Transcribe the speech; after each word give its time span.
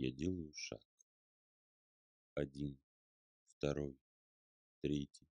Я 0.00 0.12
делаю 0.12 0.52
шаг. 0.54 0.86
Один, 2.34 2.78
второй, 3.48 3.98
третий. 4.80 5.26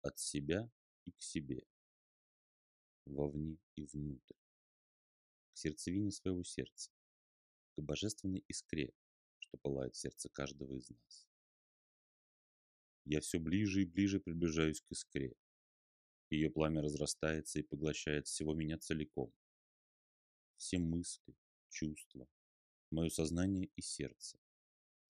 От 0.00 0.18
себя 0.18 0.70
и 1.04 1.12
к 1.12 1.20
себе. 1.20 1.62
Вовне 3.04 3.58
и 3.74 3.84
внутрь. 3.84 4.38
К 5.52 5.58
сердцевине 5.58 6.10
своего 6.10 6.42
сердца. 6.42 6.90
К 7.76 7.82
божественной 7.82 8.42
искре, 8.48 8.94
что 9.40 9.58
пылает 9.58 9.94
в 9.94 9.98
сердце 9.98 10.30
каждого 10.30 10.72
из 10.72 10.88
нас. 10.88 11.28
Я 13.04 13.20
все 13.20 13.38
ближе 13.38 13.82
и 13.82 13.84
ближе 13.84 14.20
приближаюсь 14.20 14.80
к 14.80 14.90
искре. 14.90 15.36
Ее 16.30 16.48
пламя 16.48 16.80
разрастается 16.80 17.58
и 17.58 17.62
поглощает 17.62 18.26
всего 18.26 18.54
меня 18.54 18.78
целиком. 18.78 19.34
Все 20.56 20.78
мысли, 20.78 21.36
чувства, 21.68 22.26
мое 22.90 23.08
сознание 23.08 23.70
и 23.76 23.82
сердце. 23.82 24.38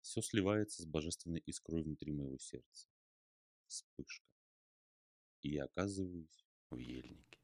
Все 0.01 0.21
сливается 0.21 0.81
с 0.81 0.85
божественной 0.85 1.39
искрой 1.45 1.83
внутри 1.83 2.11
моего 2.11 2.37
сердца. 2.37 2.87
Вспышка. 3.67 4.25
И 5.41 5.51
я 5.51 5.65
оказываюсь 5.65 6.45
в 6.69 6.77
ельнике. 6.77 7.39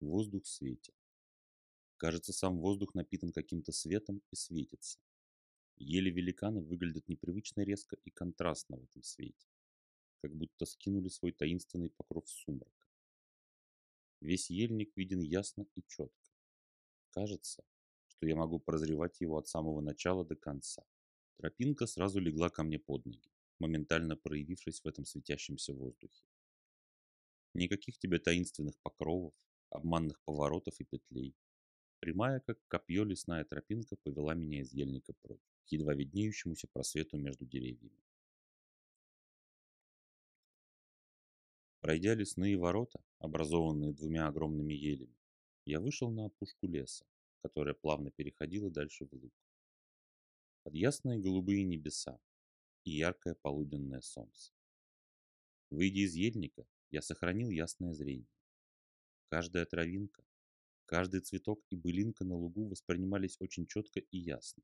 Воздух 0.00 0.46
светит. 0.46 0.94
Кажется, 1.96 2.32
сам 2.32 2.58
воздух 2.58 2.94
напитан 2.94 3.32
каким-то 3.32 3.72
светом 3.72 4.22
и 4.30 4.36
светится. 4.36 4.98
Ели 5.76 6.10
великаны 6.10 6.62
выглядят 6.62 7.08
непривычно 7.08 7.62
резко 7.62 7.96
и 8.04 8.10
контрастно 8.10 8.76
в 8.76 8.84
этом 8.84 9.02
свете, 9.02 9.48
как 10.20 10.34
будто 10.34 10.66
скинули 10.66 11.08
свой 11.08 11.32
таинственный 11.32 11.90
покров 11.90 12.28
сумрака. 12.28 12.86
Весь 14.20 14.50
ельник 14.50 14.94
виден 14.96 15.20
ясно 15.20 15.66
и 15.74 15.82
четко. 15.86 16.30
Кажется, 17.10 17.64
что 18.20 18.26
я 18.26 18.36
могу 18.36 18.58
прозревать 18.60 19.18
его 19.22 19.38
от 19.38 19.48
самого 19.48 19.80
начала 19.80 20.26
до 20.26 20.36
конца. 20.36 20.84
Тропинка 21.38 21.86
сразу 21.86 22.20
легла 22.20 22.50
ко 22.50 22.62
мне 22.62 22.78
под 22.78 23.06
ноги, 23.06 23.30
моментально 23.58 24.14
проявившись 24.14 24.82
в 24.82 24.86
этом 24.86 25.06
светящемся 25.06 25.72
воздухе. 25.72 26.22
Никаких 27.54 27.98
тебе 27.98 28.18
таинственных 28.18 28.78
покровов, 28.82 29.32
обманных 29.70 30.20
поворотов 30.26 30.78
и 30.80 30.84
петлей. 30.84 31.34
Прямая, 32.00 32.40
как 32.40 32.58
копье, 32.68 33.04
лесная 33.04 33.46
тропинка 33.46 33.96
повела 33.96 34.34
меня 34.34 34.60
из 34.60 34.74
ельника 34.74 35.14
прочь, 35.22 35.40
к 35.64 35.72
едва 35.72 35.94
виднеющемуся 35.94 36.68
просвету 36.70 37.16
между 37.16 37.46
деревьями. 37.46 38.04
Пройдя 41.80 42.14
лесные 42.14 42.58
ворота, 42.58 43.02
образованные 43.18 43.94
двумя 43.94 44.28
огромными 44.28 44.74
елями, 44.74 45.16
я 45.64 45.80
вышел 45.80 46.10
на 46.10 46.26
опушку 46.26 46.66
леса, 46.66 47.06
которая 47.42 47.74
плавно 47.74 48.10
переходила 48.10 48.70
дальше 48.70 49.06
в 49.06 49.12
луг. 49.12 49.32
Под 50.62 50.74
ясные 50.74 51.18
голубые 51.18 51.64
небеса 51.64 52.20
и 52.84 52.90
яркое 52.90 53.34
полуденное 53.34 54.00
солнце. 54.00 54.52
Выйдя 55.70 56.00
из 56.00 56.14
ельника, 56.14 56.66
я 56.90 57.00
сохранил 57.02 57.50
ясное 57.50 57.94
зрение. 57.94 58.28
Каждая 59.28 59.64
травинка, 59.64 60.24
каждый 60.86 61.20
цветок 61.20 61.64
и 61.70 61.76
былинка 61.76 62.24
на 62.24 62.36
лугу 62.36 62.68
воспринимались 62.68 63.40
очень 63.40 63.66
четко 63.66 64.00
и 64.00 64.18
ясно. 64.18 64.62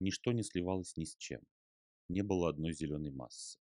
Ничто 0.00 0.32
не 0.32 0.42
сливалось 0.42 0.96
ни 0.96 1.04
с 1.04 1.16
чем. 1.16 1.40
Не 2.08 2.22
было 2.22 2.48
одной 2.48 2.74
зеленой 2.74 3.12
массы. 3.12 3.58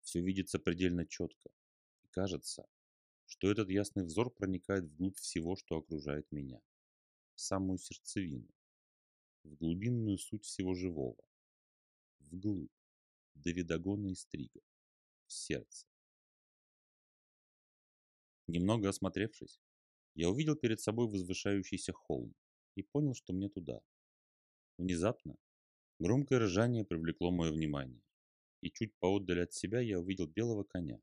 Все 0.00 0.22
видится 0.22 0.58
предельно 0.58 1.06
четко. 1.06 1.50
И 2.04 2.08
кажется, 2.08 2.66
что 3.26 3.50
этот 3.50 3.68
ясный 3.68 4.04
взор 4.04 4.30
проникает 4.30 4.84
вглубь 4.84 5.18
всего, 5.18 5.56
что 5.56 5.76
окружает 5.76 6.30
меня 6.30 6.62
в 7.38 7.40
самую 7.40 7.78
сердцевину, 7.78 8.48
в 9.44 9.54
глубинную 9.54 10.18
суть 10.18 10.44
всего 10.44 10.74
живого, 10.74 11.24
вглубь, 12.18 12.72
до 13.36 13.52
видогона 13.52 14.08
и 14.08 14.16
стрига, 14.16 14.60
в 15.26 15.32
сердце. 15.32 15.86
Немного 18.48 18.88
осмотревшись, 18.88 19.60
я 20.14 20.28
увидел 20.28 20.56
перед 20.56 20.80
собой 20.80 21.06
возвышающийся 21.06 21.92
холм 21.92 22.34
и 22.74 22.82
понял, 22.82 23.14
что 23.14 23.32
мне 23.32 23.48
туда. 23.48 23.82
Внезапно 24.76 25.36
громкое 26.00 26.40
ржание 26.40 26.84
привлекло 26.84 27.30
мое 27.30 27.52
внимание, 27.52 28.02
и 28.62 28.70
чуть 28.72 28.98
поотдаль 28.98 29.42
от 29.44 29.52
себя 29.52 29.78
я 29.78 30.00
увидел 30.00 30.26
белого 30.26 30.64
коня, 30.64 31.00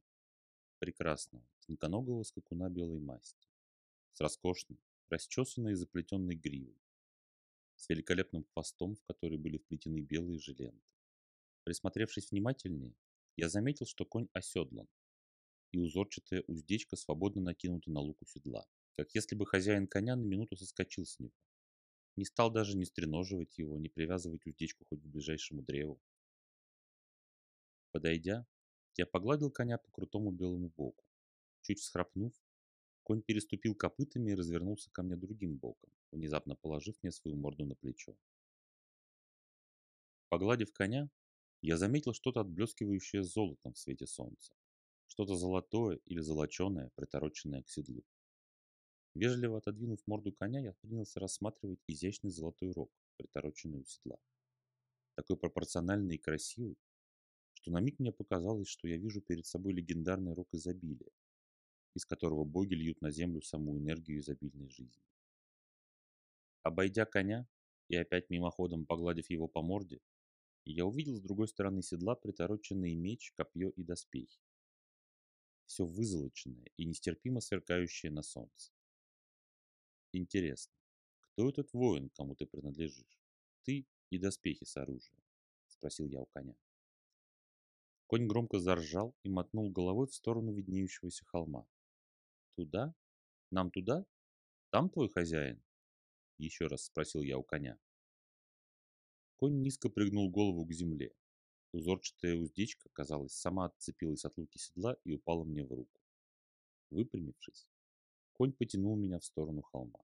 прекрасного, 0.80 1.48
тонконогого 1.66 2.24
скакуна 2.24 2.70
белой 2.70 3.00
масти, 3.00 3.48
с 4.12 4.20
роскошной, 4.20 4.80
расчесанной 5.10 5.74
и 5.74 5.76
заплетенной 5.76 6.36
гривой, 6.36 6.82
с 7.76 7.90
великолепным 7.90 8.44
хвостом, 8.44 8.96
в 8.96 9.04
который 9.04 9.38
были 9.38 9.58
вплетены 9.58 10.00
белые 10.00 10.40
же 10.40 10.54
ленты. 10.54 10.86
Присмотревшись 11.64 12.32
внимательнее, 12.32 12.96
я 13.36 13.50
заметил, 13.50 13.86
что 13.86 14.06
конь 14.06 14.30
оседлан, 14.34 14.88
и 15.72 15.78
узорчатая 15.78 16.44
уздечка 16.48 16.96
свободно 16.96 17.42
накинута 17.42 17.92
на 17.92 18.00
луку 18.00 18.26
седла, 18.26 18.66
как 18.94 19.14
если 19.14 19.36
бы 19.36 19.46
хозяин 19.46 19.88
коня 19.88 20.16
на 20.16 20.24
минуту 20.24 20.56
соскочил 20.56 21.06
с 21.06 21.20
него. 21.20 21.34
Не 22.16 22.24
стал 22.24 22.50
даже 22.50 22.78
не 22.78 22.86
стреноживать 22.86 23.58
его, 23.58 23.78
не 23.78 23.90
привязывать 23.90 24.46
уздечку 24.46 24.86
хоть 24.86 25.02
к 25.02 25.06
ближайшему 25.06 25.64
древу. 25.64 26.02
Подойдя, 27.92 28.46
я 28.96 29.06
погладил 29.06 29.52
коня 29.52 29.78
по 29.78 29.92
крутому 29.92 30.32
белому 30.32 30.70
боку. 30.70 31.04
Чуть 31.62 31.80
всхрапнув, 31.80 32.34
Конь 33.06 33.22
переступил 33.22 33.76
копытами 33.76 34.32
и 34.32 34.36
развернулся 34.36 34.90
ко 34.90 35.04
мне 35.04 35.16
другим 35.16 35.58
боком, 35.58 35.92
внезапно 36.12 36.56
положив 36.56 36.96
мне 37.04 37.12
свою 37.12 37.38
морду 37.38 37.64
на 37.64 37.76
плечо. 37.76 38.18
Погладив 40.30 40.74
коня, 40.74 41.12
я 41.62 41.78
заметил 41.78 42.14
что-то 42.14 42.40
отблескивающее 42.40 43.22
золотом 43.22 43.74
в 43.74 43.78
свете 43.78 44.08
солнца. 44.08 44.56
Что-то 45.06 45.36
золотое 45.36 46.00
или 46.06 46.20
золоченое, 46.20 46.90
притороченное 46.96 47.62
к 47.62 47.70
седлу. 47.70 48.04
Вежливо 49.14 49.60
отодвинув 49.60 50.00
морду 50.08 50.34
коня, 50.34 50.60
я 50.60 50.74
принялся 50.74 51.20
рассматривать 51.20 51.84
изящный 51.86 52.32
золотой 52.32 52.72
рог, 52.72 52.92
притороченный 53.18 53.82
у 53.82 53.86
седла. 53.86 54.18
Такой 55.14 55.38
пропорциональный 55.38 56.16
и 56.16 56.24
красивый, 56.24 56.76
что 57.54 57.70
на 57.70 57.82
миг 57.82 58.00
мне 58.00 58.12
показалось, 58.12 58.68
что 58.68 58.88
я 58.88 58.98
вижу 58.98 59.22
перед 59.22 59.46
собой 59.46 59.74
легендарный 59.74 60.34
рог 60.34 60.48
изобилия, 60.54 61.12
из 61.96 62.06
которого 62.06 62.44
боги 62.44 62.76
льют 62.76 63.02
на 63.02 63.10
землю 63.10 63.42
саму 63.42 63.78
энергию 63.80 64.20
изобильной 64.20 64.70
жизни. 64.70 65.02
Обойдя 66.62 67.06
коня 67.06 67.48
и 67.88 67.96
опять 67.96 68.30
мимоходом 68.30 68.86
погладив 68.86 69.30
его 69.30 69.48
по 69.48 69.62
морде, 69.62 70.02
я 70.66 70.86
увидел 70.86 71.16
с 71.16 71.22
другой 71.22 71.48
стороны 71.48 71.82
седла 71.82 72.16
притороченный 72.16 72.96
меч, 72.96 73.32
копье 73.34 73.70
и 73.70 73.84
доспехи. 73.84 74.42
Все 75.66 75.86
вызолоченное 75.86 76.72
и 76.76 76.86
нестерпимо 76.86 77.40
сверкающее 77.40 78.12
на 78.12 78.24
солнце. 78.24 78.72
Интересно, 80.12 80.74
кто 81.20 81.50
этот 81.50 81.72
воин, 81.74 82.10
кому 82.10 82.36
ты 82.36 82.46
принадлежишь? 82.46 83.20
Ты 83.64 83.88
и 84.10 84.18
доспехи 84.18 84.64
с 84.66 84.76
оружием? 84.78 85.22
Спросил 85.68 86.08
я 86.08 86.20
у 86.20 86.26
коня. 86.26 86.56
Конь 88.08 88.28
громко 88.28 88.60
заржал 88.60 89.16
и 89.24 89.30
мотнул 89.30 89.72
головой 89.72 90.08
в 90.08 90.14
сторону 90.14 90.52
виднеющегося 90.52 91.26
холма. 91.26 91.68
Туда? 92.56 92.94
Нам 93.52 93.72
туда? 93.72 94.06
Там 94.72 94.90
твой 94.90 95.10
хозяин? 95.10 95.62
Еще 96.38 96.68
раз 96.68 96.86
спросил 96.86 97.22
я 97.22 97.38
у 97.38 97.44
коня. 97.44 97.78
Конь 99.38 99.62
низко 99.62 99.90
пригнул 99.90 100.30
голову 100.30 100.66
к 100.66 100.74
земле. 100.74 101.14
Узорчатая 101.74 102.36
уздечка, 102.36 102.90
казалось, 102.94 103.34
сама 103.34 103.66
отцепилась 103.66 104.24
от 104.24 104.38
луки 104.38 104.58
седла 104.58 104.96
и 105.04 105.12
упала 105.12 105.44
мне 105.44 105.66
в 105.66 105.72
руку. 105.74 106.02
Выпрямившись, 106.90 107.68
конь 108.32 108.54
потянул 108.54 108.96
меня 108.96 109.20
в 109.20 109.26
сторону 109.26 109.62
холма. 109.62 110.00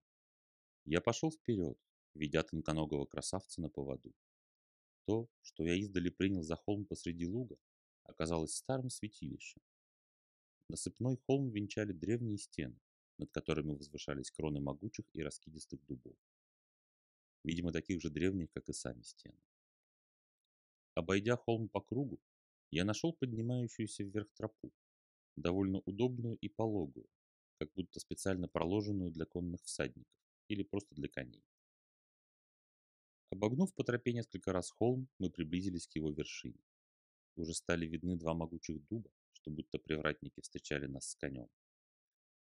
Я 0.83 0.99
пошел 0.99 1.31
вперед, 1.31 1.77
ведя 2.13 2.43
тонконогого 2.43 3.05
красавца 3.05 3.61
на 3.61 3.69
поводу. 3.69 4.13
То, 5.05 5.29
что 5.41 5.63
я 5.63 5.75
издали 5.75 6.09
принял 6.09 6.43
за 6.43 6.57
холм 6.57 6.85
посреди 6.85 7.25
луга, 7.25 7.55
оказалось 8.03 8.55
старым 8.55 8.89
святилищем, 8.89 9.61
Насыпной 10.71 11.17
холм 11.17 11.49
венчали 11.49 11.91
древние 11.91 12.37
стены, 12.37 12.79
над 13.17 13.29
которыми 13.31 13.73
возвышались 13.73 14.31
кроны 14.31 14.61
могучих 14.61 15.05
и 15.11 15.21
раскидистых 15.21 15.85
дубов. 15.85 16.15
Видимо, 17.43 17.73
таких 17.73 18.01
же 18.01 18.09
древних, 18.09 18.49
как 18.51 18.69
и 18.69 18.73
сами 18.73 19.01
стены. 19.01 19.37
Обойдя 20.95 21.35
холм 21.35 21.67
по 21.67 21.81
кругу, 21.81 22.21
я 22.71 22.85
нашел 22.85 23.11
поднимающуюся 23.11 24.05
вверх 24.05 24.31
тропу, 24.31 24.71
довольно 25.35 25.79
удобную 25.79 26.37
и 26.37 26.47
пологую, 26.47 27.09
как 27.59 27.69
будто 27.73 27.99
специально 27.99 28.47
проложенную 28.47 29.11
для 29.11 29.25
конных 29.25 29.61
всадников 29.63 30.15
или 30.47 30.63
просто 30.63 30.95
для 30.95 31.09
коней. 31.09 31.43
Обогнув 33.29 33.73
по 33.73 33.83
тропе 33.83 34.13
несколько 34.13 34.53
раз 34.53 34.71
холм, 34.71 35.09
мы 35.19 35.29
приблизились 35.29 35.87
к 35.87 35.97
его 35.97 36.11
вершине. 36.11 36.63
Уже 37.35 37.53
стали 37.53 37.85
видны 37.85 38.15
два 38.15 38.33
могучих 38.33 38.87
дуба, 38.87 39.11
что 39.41 39.51
будто 39.51 39.79
привратники 39.79 40.39
встречали 40.41 40.85
нас 40.85 41.09
с 41.09 41.15
конем. 41.15 41.49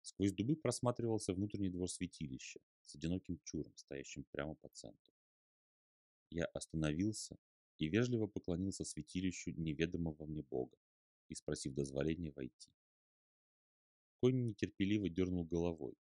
Сквозь 0.02 0.32
дубы 0.32 0.56
просматривался 0.56 1.32
внутренний 1.32 1.70
двор 1.70 1.90
святилища 1.90 2.60
с 2.84 2.94
одиноким 2.94 3.40
чуром, 3.44 3.72
стоящим 3.76 4.24
прямо 4.30 4.54
по 4.54 4.68
центру. 4.68 5.14
я 6.30 6.44
остановился 6.44 7.36
и 7.78 7.88
вежливо 7.88 8.26
поклонился 8.26 8.84
святилищу 8.84 9.52
неведомого 9.52 10.26
мне 10.26 10.42
Бога 10.42 10.76
и 11.28 11.34
спросив 11.34 11.74
дозволения 11.74 12.32
войти. 12.32 12.70
Конь 14.20 14.44
нетерпеливо 14.44 15.08
дернул 15.08 15.44
головой 15.44 15.96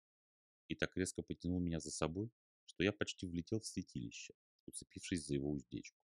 и 0.69 0.75
так 0.75 0.95
резко 0.95 1.21
потянул 1.21 1.59
меня 1.59 1.79
за 1.79 1.91
собой, 1.91 2.31
что 2.65 2.83
я 2.83 2.93
почти 2.93 3.27
влетел 3.27 3.59
в 3.59 3.65
святилище, 3.65 4.33
уцепившись 4.65 5.25
за 5.25 5.33
его 5.33 5.51
уздечку. 5.51 5.99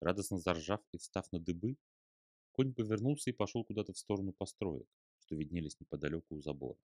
Радостно 0.00 0.38
заржав 0.38 0.82
и 0.92 0.98
встав 0.98 1.32
на 1.32 1.38
дыбы, 1.38 1.76
конь 2.54 2.72
повернулся 2.72 3.30
и 3.30 3.32
пошел 3.32 3.64
куда-то 3.64 3.92
в 3.92 3.98
сторону 3.98 4.32
построек, 4.32 4.88
что 5.18 5.34
виднелись 5.34 5.78
неподалеку 5.80 6.36
у 6.36 6.40
забора. 6.40 6.78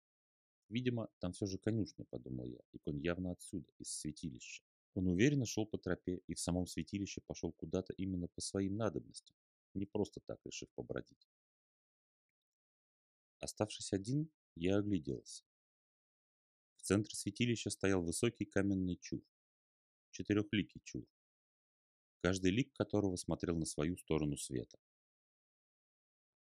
Видимо, 0.68 1.10
там 1.19 1.31
все 1.31 1.45
же 1.45 1.60
конюшня, 1.60 2.06
подумал 2.10 2.48
я, 2.48 2.60
и 2.71 2.80
конь 2.80 3.00
явно 3.00 3.31
отсюда, 3.31 3.71
из 3.77 3.92
святилища. 3.92 4.63
Он 4.95 5.07
уверенно 5.07 5.45
шел 5.45 5.68
по 5.68 5.77
тропе 5.77 6.21
и 6.27 6.33
в 6.33 6.39
самом 6.39 6.66
святилище 6.66 7.21
пошел 7.21 7.51
куда-то 7.51 7.94
именно 7.94 8.27
по 8.27 8.42
своим 8.42 8.77
надобностям, 8.77 9.36
не 9.75 9.86
просто 9.86 10.19
так 10.21 10.39
решив 10.44 10.69
побродить. 10.74 11.30
Оставшись 13.39 13.94
один, 13.94 14.30
я 14.56 14.77
огляделся. 14.77 15.44
В 16.77 16.81
центре 16.81 17.16
святилища 17.16 17.69
стоял 17.69 18.01
высокий 18.01 18.45
каменный 18.45 18.98
чур, 18.98 19.21
четырехликий 20.10 20.81
чур, 20.83 21.06
каждый 22.21 22.50
лик 22.51 22.74
которого 22.74 23.16
смотрел 23.18 23.56
на 23.56 23.66
свою 23.66 23.98
сторону 23.98 24.36
света. 24.36 24.80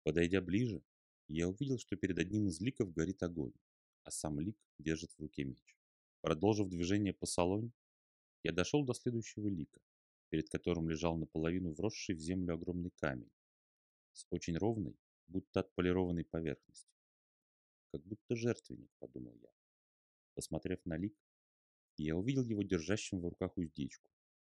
Подойдя 0.04 0.42
ближе, 0.42 0.82
я 1.28 1.48
увидел, 1.48 1.78
что 1.78 1.96
перед 1.96 2.18
одним 2.18 2.48
из 2.48 2.60
ликов 2.62 2.94
горит 2.94 3.22
огонь, 3.22 3.54
а 4.04 4.12
сам 4.12 4.40
лик 4.40 4.58
держит 4.78 5.12
в 5.12 5.20
руке 5.20 5.44
меч. 5.44 5.78
Продолжив 6.22 6.70
движение 6.70 7.14
по 7.14 7.26
салоне, 7.26 7.72
я 8.44 8.52
дошел 8.52 8.84
до 8.84 8.94
следующего 8.94 9.48
лика, 9.48 9.80
перед 10.30 10.50
которым 10.50 10.90
лежал 10.90 11.18
наполовину 11.18 11.74
вросший 11.74 12.16
в 12.16 12.20
землю 12.20 12.56
огромный 12.56 12.92
камень 12.92 13.32
с 14.14 14.26
очень 14.30 14.58
ровной, 14.58 14.96
будто 15.28 15.60
отполированной 15.60 16.26
поверхностью. 16.26 16.92
Как 17.92 18.04
будто 18.06 18.36
жертвенник, 18.36 18.90
подумал 19.00 19.36
я. 19.42 19.50
Посмотрев 20.34 20.86
на 20.86 20.98
лик, 20.98 21.16
я 21.98 22.16
увидел 22.16 22.44
его 22.44 22.64
держащим 22.64 23.20
в 23.20 23.28
руках 23.28 23.58
уздечку, 23.58 24.10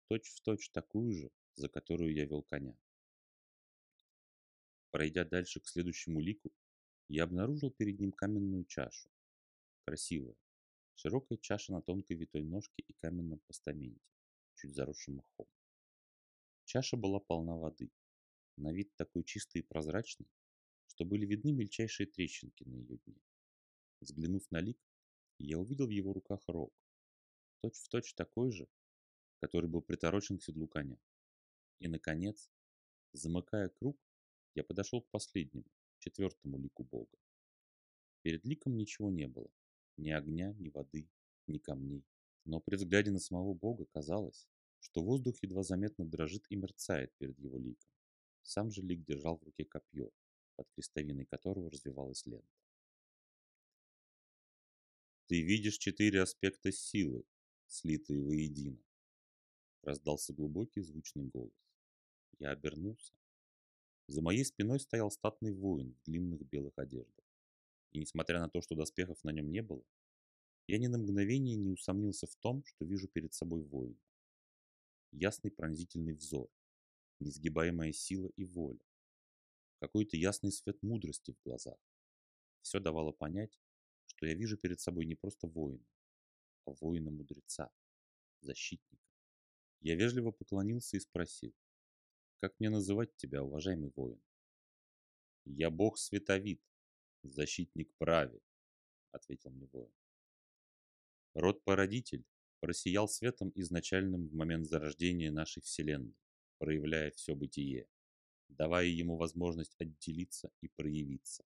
точь-в-точь 0.09 0.69
точь 0.69 0.71
такую 0.71 1.13
же, 1.13 1.31
за 1.55 1.69
которую 1.69 2.15
я 2.15 2.27
вел 2.27 2.43
коня. 2.43 2.77
Пройдя 4.91 5.25
дальше 5.25 5.61
к 5.61 5.69
следующему 5.69 6.21
лику, 6.21 6.53
я 7.09 7.25
обнаружил 7.25 7.71
перед 7.71 8.01
ним 8.01 8.13
каменную 8.13 8.65
чашу. 8.65 9.09
Красивая, 9.85 10.37
широкая 10.95 11.39
чаша 11.39 11.73
на 11.73 11.83
тонкой 11.83 12.17
витой 12.17 12.43
ножке 12.43 12.83
и 12.87 12.93
каменном 12.95 13.41
постаменте, 13.47 14.01
чуть 14.55 14.75
заросшем 14.75 15.17
мхом. 15.17 15.47
Чаша 16.65 16.97
была 16.97 17.21
полна 17.21 17.57
воды, 17.57 17.91
на 18.57 18.73
вид 18.73 18.95
такой 18.97 19.25
чистой 19.25 19.59
и 19.59 19.65
прозрачной, 19.65 20.29
что 20.87 21.05
были 21.05 21.25
видны 21.25 21.53
мельчайшие 21.53 22.07
трещинки 22.07 22.65
на 22.65 22.75
ее 22.75 22.99
дне. 22.99 23.21
Взглянув 24.01 24.51
на 24.51 24.61
лик, 24.61 24.79
я 25.39 25.59
увидел 25.59 25.87
в 25.87 25.91
его 25.91 26.13
руках 26.13 26.43
рог, 26.49 26.73
точь-в-точь 27.61 28.13
точь 28.13 28.15
такой 28.15 28.51
же, 28.51 28.69
который 29.41 29.69
был 29.69 29.83
приторочен 29.83 30.39
к 30.39 30.43
седлу 30.43 30.69
коня. 30.69 30.99
И, 31.79 31.89
наконец, 31.89 32.51
замыкая 33.13 33.69
круг, 33.69 33.99
я 34.61 34.65
подошел 34.65 35.01
к 35.01 35.11
последнему, 35.11 35.65
четвертому 36.01 36.59
лику 36.59 36.85
Бога. 36.85 37.17
Перед 38.23 38.45
ликом 38.45 38.77
ничего 38.77 39.11
не 39.11 39.27
было, 39.27 39.51
ни 39.97 40.11
огня, 40.11 40.55
ни 40.59 40.69
воды, 40.69 41.09
ни 41.47 41.57
камней. 41.57 42.05
Но 42.45 42.61
при 42.61 42.77
взгляде 42.77 43.11
на 43.11 43.21
самого 43.21 43.55
Бога 43.55 43.87
казалось, 43.87 44.47
что 44.81 45.03
воздух 45.03 45.43
едва 45.43 45.63
заметно 45.63 46.05
дрожит 46.05 46.45
и 46.51 46.57
мерцает 46.57 47.11
перед 47.17 47.39
его 47.39 47.59
ликом. 47.59 47.91
Сам 48.43 48.71
же 48.71 48.83
лик 48.83 49.03
держал 49.05 49.39
в 49.39 49.45
руке 49.45 49.65
копье, 49.65 50.11
под 50.57 50.69
крестовиной 50.75 51.25
которого 51.25 51.71
развивалась 51.71 52.27
лента. 52.27 52.47
«Ты 55.27 55.41
видишь 55.41 55.79
четыре 55.79 56.21
аспекта 56.21 56.71
силы, 56.71 57.25
слитые 57.67 58.21
воедино», 58.21 58.83
раздался 59.83 60.35
глубокий 60.35 60.83
звучный 60.83 61.25
голос. 61.25 61.55
Я 62.39 62.51
обернулся. 62.51 63.15
За 64.11 64.23
моей 64.23 64.45
спиной 64.45 64.81
стоял 64.81 65.09
статный 65.13 65.53
воин 65.53 65.95
в 65.95 66.05
длинных 66.07 66.43
белых 66.43 66.77
одеждах. 66.77 67.25
И 67.93 68.01
несмотря 68.01 68.41
на 68.41 68.51
то, 68.51 68.61
что 68.61 68.75
доспехов 68.75 69.23
на 69.23 69.31
нем 69.31 69.53
не 69.53 69.63
было, 69.63 69.85
я 70.67 70.79
ни 70.79 70.89
на 70.89 70.99
мгновение 70.99 71.55
не 71.55 71.71
усомнился 71.71 72.27
в 72.27 72.35
том, 72.35 72.65
что 72.65 72.85
вижу 72.85 73.07
перед 73.07 73.35
собой 73.35 73.63
воина. 73.63 74.01
Ясный 75.13 75.53
пронзительный 75.53 76.15
взор, 76.15 76.51
несгибаемая 77.21 77.93
сила 77.93 78.27
и 78.35 78.45
воля, 78.45 78.85
какой-то 79.79 80.17
ясный 80.17 80.51
свет 80.51 80.83
мудрости 80.83 81.31
в 81.31 81.41
глазах. 81.45 81.79
Все 82.63 82.81
давало 82.81 83.13
понять, 83.13 83.61
что 84.07 84.27
я 84.27 84.35
вижу 84.35 84.59
перед 84.59 84.81
собой 84.81 85.07
не 85.07 85.15
просто 85.15 85.47
воина, 85.47 85.87
а 86.65 86.73
воина-мудреца, 86.81 87.71
защитника. 88.41 89.07
Я 89.81 89.95
вежливо 89.95 90.33
поклонился 90.33 90.97
и 90.97 91.01
спросил, 91.01 91.55
как 92.41 92.59
мне 92.59 92.71
называть 92.71 93.15
тебя, 93.17 93.43
уважаемый 93.43 93.93
воин? 93.95 94.21
Я 95.45 95.71
бог 95.71 95.99
Световид, 95.99 96.63
защитник 97.23 97.95
праве, 97.99 98.41
ответил 99.13 99.51
мне 99.51 99.67
воин. 99.73 99.93
Род-породитель 101.35 102.25
просиял 102.61 103.09
светом 103.09 103.53
изначальным 103.55 104.29
в 104.29 104.35
момент 104.35 104.67
зарождения 104.67 105.31
нашей 105.31 105.63
Вселенной, 105.63 106.17
проявляя 106.59 107.11
все 107.13 107.35
бытие, 107.35 107.87
давая 108.49 108.87
ему 108.87 109.17
возможность 109.17 109.77
отделиться 109.79 110.51
и 110.61 110.69
проявиться. 110.69 111.45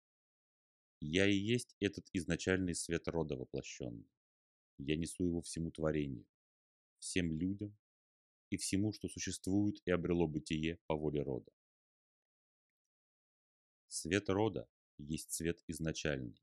Я 1.00 1.26
и 1.26 1.34
есть 1.34 1.76
этот 1.80 2.08
изначальный 2.12 2.74
свет 2.74 3.08
рода 3.08 3.36
воплощенный. 3.36 4.08
Я 4.78 4.96
несу 4.96 5.24
его 5.24 5.42
всему 5.42 5.70
творению, 5.70 6.26
всем 6.98 7.32
людям 7.32 7.76
и 8.54 8.56
всему, 8.56 8.92
что 8.92 9.08
существует 9.08 9.82
и 9.84 9.90
обрело 9.90 10.28
бытие 10.28 10.78
по 10.86 10.94
воле 10.94 11.22
рода. 11.22 11.50
Свет 13.88 14.28
рода 14.28 14.68
есть 14.96 15.32
свет 15.32 15.60
изначальный, 15.66 16.40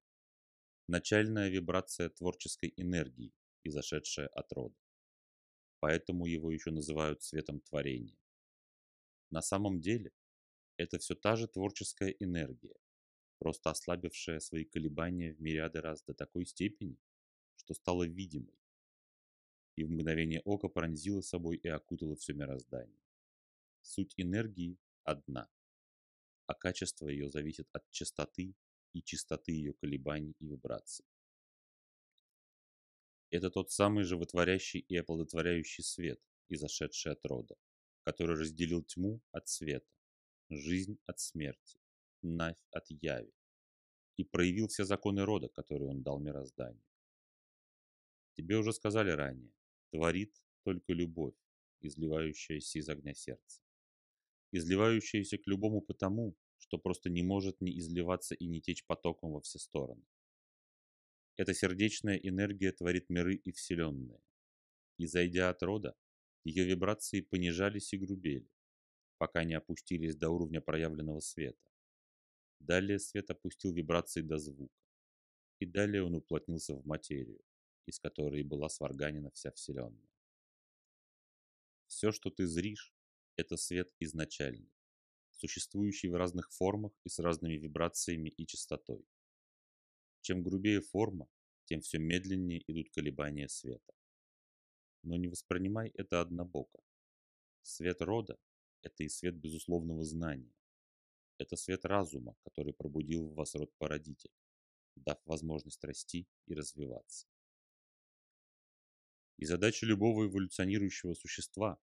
начальная 0.87 1.49
вибрация 1.49 2.09
творческой 2.09 2.73
энергии, 2.75 3.33
изошедшая 3.63 4.27
от 4.27 4.51
рода. 4.51 4.75
Поэтому 5.79 6.25
его 6.25 6.51
еще 6.51 6.71
называют 6.71 7.23
светом 7.23 7.61
творения. 7.61 8.17
На 9.29 9.41
самом 9.41 9.79
деле, 9.79 10.11
это 10.75 10.99
все 10.99 11.15
та 11.15 11.37
же 11.37 11.47
творческая 11.47 12.09
энергия, 12.19 12.75
просто 13.39 13.69
ослабившая 13.69 14.39
свои 14.41 14.65
колебания 14.65 15.33
в 15.33 15.39
мириады 15.39 15.79
раз 15.79 16.03
до 16.03 16.13
такой 16.13 16.45
степени, 16.45 16.97
что 17.55 17.73
стала 17.73 18.05
видимой, 18.05 18.60
и 19.75 19.83
в 19.83 19.91
мгновение 19.91 20.41
ока 20.41 20.67
пронзила 20.67 21.21
собой 21.21 21.57
и 21.57 21.67
окутала 21.67 22.15
все 22.15 22.33
мироздание. 22.33 22.99
Суть 23.81 24.13
энергии 24.17 24.77
одна, 25.03 25.49
а 26.45 26.53
качество 26.53 27.07
ее 27.07 27.29
зависит 27.29 27.67
от 27.71 27.89
частоты 27.91 28.55
и 28.93 29.01
чистоты 29.01 29.51
ее 29.53 29.73
колебаний 29.73 30.35
и 30.39 30.47
вибраций. 30.47 31.05
Это 33.29 33.49
тот 33.49 33.71
самый 33.71 34.03
животворящий 34.03 34.81
и 34.81 34.97
оплодотворяющий 34.97 35.83
свет, 35.83 36.19
изошедший 36.49 37.13
от 37.13 37.25
рода, 37.25 37.55
который 38.03 38.35
разделил 38.35 38.83
тьму 38.83 39.21
от 39.31 39.47
света, 39.47 39.87
жизнь 40.49 40.99
от 41.05 41.19
смерти, 41.19 41.79
навь 42.21 42.61
от 42.71 42.89
яви, 42.89 43.33
и 44.17 44.25
проявил 44.25 44.67
все 44.67 44.83
законы 44.83 45.23
рода, 45.23 45.47
которые 45.47 45.89
он 45.89 46.03
дал 46.03 46.19
мирозданию. 46.19 46.83
Тебе 48.33 48.57
уже 48.57 48.73
сказали 48.73 49.11
ранее, 49.11 49.53
творит 49.91 50.33
только 50.63 50.93
любовь, 50.93 51.35
изливающаяся 51.81 52.79
из 52.79 52.89
огня 52.89 53.13
сердца. 53.13 53.61
Изливающаяся 54.51 55.37
к 55.37 55.47
любому 55.47 55.81
потому, 55.81 56.35
что 56.57 56.77
просто 56.77 57.09
не 57.09 57.23
может 57.23 57.61
не 57.61 57.77
изливаться 57.79 58.35
и 58.35 58.47
не 58.47 58.61
течь 58.61 58.85
потоком 58.85 59.33
во 59.33 59.41
все 59.41 59.59
стороны. 59.59 60.03
Эта 61.37 61.53
сердечная 61.53 62.17
энергия 62.17 62.71
творит 62.71 63.09
миры 63.09 63.35
и 63.35 63.51
вселенные. 63.51 64.21
И 64.97 65.07
зайдя 65.07 65.49
от 65.49 65.63
рода, 65.63 65.95
ее 66.43 66.65
вибрации 66.65 67.21
понижались 67.21 67.93
и 67.93 67.97
грубели, 67.97 68.49
пока 69.17 69.43
не 69.43 69.53
опустились 69.55 70.15
до 70.15 70.29
уровня 70.29 70.61
проявленного 70.61 71.19
света. 71.19 71.59
Далее 72.59 72.99
свет 72.99 73.29
опустил 73.31 73.73
вибрации 73.73 74.21
до 74.21 74.37
звука. 74.37 74.75
И 75.59 75.65
далее 75.65 76.03
он 76.03 76.15
уплотнился 76.15 76.75
в 76.75 76.85
материю, 76.85 77.41
из 77.85 77.99
которой 77.99 78.43
была 78.43 78.69
сварганена 78.69 79.31
вся 79.31 79.51
Вселенная. 79.51 80.09
Все, 81.87 82.11
что 82.11 82.29
ты 82.29 82.47
зришь, 82.47 82.93
это 83.35 83.57
свет 83.57 83.93
изначальный, 83.99 84.71
существующий 85.31 86.09
в 86.09 86.15
разных 86.15 86.51
формах 86.51 86.93
и 87.03 87.09
с 87.09 87.19
разными 87.19 87.55
вибрациями 87.55 88.29
и 88.29 88.45
частотой. 88.45 89.05
Чем 90.21 90.43
грубее 90.43 90.81
форма, 90.81 91.27
тем 91.65 91.81
все 91.81 91.97
медленнее 91.97 92.63
идут 92.67 92.89
колебания 92.91 93.47
света. 93.49 93.93
Но 95.03 95.17
не 95.17 95.27
воспринимай 95.27 95.89
это 95.95 96.21
однобоко, 96.21 96.81
Свет 97.63 98.01
рода– 98.01 98.37
это 98.81 99.03
и 99.03 99.09
свет 99.09 99.35
безусловного 99.35 100.03
знания. 100.03 100.51
Это 101.37 101.55
свет 101.55 101.85
разума, 101.85 102.35
который 102.43 102.73
пробудил 102.73 103.27
в 103.27 103.35
вас 103.35 103.53
род-породитель, 103.53 104.31
дав 104.95 105.19
возможность 105.25 105.83
расти 105.83 106.27
и 106.47 106.55
развиваться. 106.55 107.27
И 109.41 109.45
задача 109.45 109.87
любого 109.87 110.27
эволюционирующего 110.27 111.15
существа, 111.15 111.79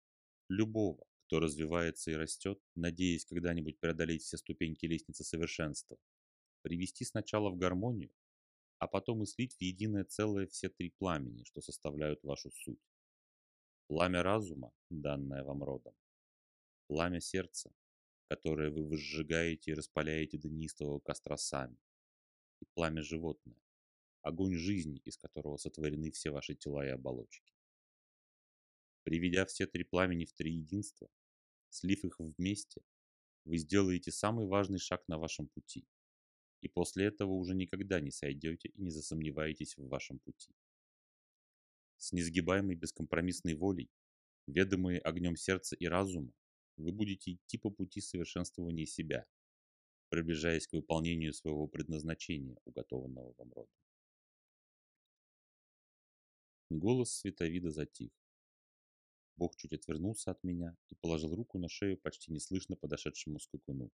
любого, 0.49 1.05
кто 1.21 1.39
развивается 1.39 2.11
и 2.11 2.15
растет, 2.15 2.59
надеясь 2.75 3.25
когда-нибудь 3.25 3.79
преодолеть 3.79 4.23
все 4.23 4.35
ступеньки 4.35 4.85
лестницы 4.85 5.23
совершенства, 5.23 5.97
привести 6.63 7.05
сначала 7.05 7.49
в 7.49 7.55
гармонию, 7.55 8.11
а 8.79 8.87
потом 8.87 9.23
и 9.23 9.25
слить 9.25 9.55
в 9.55 9.61
единое 9.61 10.03
целое 10.03 10.47
все 10.47 10.67
три 10.67 10.89
пламени, 10.89 11.45
что 11.45 11.61
составляют 11.61 12.21
вашу 12.23 12.51
суть. 12.51 12.83
Пламя 13.87 14.21
разума, 14.21 14.73
данное 14.89 15.45
вам 15.45 15.63
родом, 15.63 15.95
пламя 16.87 17.21
сердца, 17.21 17.73
которое 18.27 18.69
вы 18.69 18.85
возжигаете 18.85 19.71
и 19.71 19.75
распаляете 19.75 20.37
до 20.37 20.49
неистового 20.49 20.99
костра 20.99 21.37
сами, 21.37 21.77
и 22.59 22.65
пламя 22.73 23.01
животное, 23.01 23.64
огонь 24.25 24.55
жизни, 24.55 24.99
из 25.05 25.17
которого 25.17 25.57
сотворены 25.57 26.11
все 26.11 26.31
ваши 26.31 26.55
тела 26.55 26.85
и 26.85 26.89
оболочки. 26.89 27.53
Приведя 29.03 29.45
все 29.45 29.67
три 29.67 29.83
пламени 29.83 30.25
в 30.25 30.33
три 30.33 30.51
единства, 30.51 31.07
слив 31.69 32.03
их 32.03 32.19
вместе, 32.19 32.81
вы 33.45 33.57
сделаете 33.57 34.11
самый 34.11 34.47
важный 34.47 34.79
шаг 34.79 35.07
на 35.07 35.19
вашем 35.19 35.47
пути, 35.47 35.85
и 36.61 36.67
после 36.67 37.05
этого 37.05 37.33
уже 37.33 37.53
никогда 37.53 37.99
не 37.99 38.09
сойдете 38.09 38.69
и 38.69 38.81
не 38.81 38.89
засомневаетесь 38.89 39.77
в 39.77 39.87
вашем 39.87 40.17
пути. 40.17 40.55
С 41.97 42.11
несгибаемой 42.11 42.75
бескомпромиссной 42.75 43.53
волей, 43.53 43.91
ведомые 44.47 44.99
огнем 44.99 45.35
сердца 45.35 45.75
и 45.75 45.85
разума, 45.85 46.33
вы 46.77 46.91
будете 46.91 47.33
идти 47.33 47.59
по 47.59 47.69
пути 47.69 48.01
совершенствования 48.01 48.87
себя, 48.87 49.27
приближаясь 50.09 50.65
к 50.65 50.73
выполнению 50.73 51.33
своего 51.33 51.67
предназначения, 51.67 52.57
уготованного 52.65 53.35
вам 53.37 53.53
родом. 53.53 53.84
Голос 56.71 57.11
Световида 57.11 57.69
затих. 57.69 58.11
Бог 59.37 59.55
чуть 59.55 59.73
отвернулся 59.73 60.31
от 60.31 60.43
меня 60.43 60.75
и 60.89 60.95
положил 60.95 61.35
руку 61.35 61.59
на 61.59 61.69
шею 61.69 61.95
почти 61.97 62.31
неслышно 62.31 62.75
подошедшему 62.75 63.39
скакуну. 63.39 63.91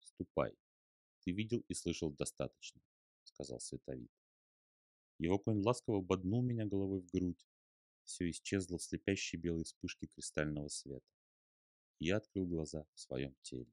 «Ступай. 0.00 0.54
Ты 1.20 1.32
видел 1.32 1.64
и 1.68 1.74
слышал 1.74 2.10
достаточно»,— 2.10 2.82
сказал 3.22 3.58
Световид. 3.58 4.10
Его 5.18 5.38
конь 5.38 5.62
ласково 5.62 6.02
боднул 6.02 6.42
меня 6.42 6.66
головой 6.66 7.00
в 7.00 7.10
грудь. 7.10 7.46
Все 8.04 8.28
исчезло 8.28 8.76
в 8.76 8.82
слепящей 8.82 9.38
белой 9.38 9.64
вспышке 9.64 10.08
кристального 10.08 10.68
света. 10.68 11.06
Я 12.00 12.18
открыл 12.18 12.46
глаза 12.46 12.84
в 12.92 13.00
своем 13.00 13.34
теле. 13.40 13.72